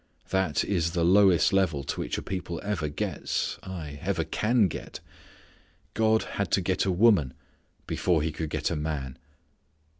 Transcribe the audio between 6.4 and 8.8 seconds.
to get a woman before He could get a